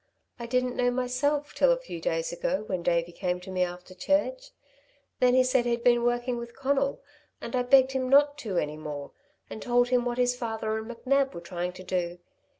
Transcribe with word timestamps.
I 0.39 0.47
didn't 0.47 0.75
know 0.75 0.89
myself 0.89 1.53
till 1.53 1.71
a 1.71 1.77
few 1.77 2.01
days 2.01 2.31
ago, 2.33 2.63
when 2.65 2.81
Davey 2.81 3.11
came 3.11 3.39
to 3.41 3.51
me 3.51 3.63
after 3.63 3.93
church. 3.93 4.49
Then 5.19 5.35
he 5.35 5.43
said 5.43 5.65
he'd 5.67 5.83
been 5.83 6.01
working 6.03 6.37
with 6.37 6.55
Conal, 6.55 7.03
and 7.39 7.55
I 7.55 7.61
begged 7.61 7.91
him 7.91 8.09
not 8.09 8.35
to 8.39 8.57
any 8.57 8.77
more, 8.77 9.11
and 9.47 9.61
told 9.61 9.89
him 9.89 10.03
what 10.03 10.17
his 10.17 10.35
father 10.35 10.75
and 10.75 10.89
McNab 10.89 11.35
were 11.35 11.39
trying 11.39 11.73
to 11.73 11.83
do. 11.83 12.17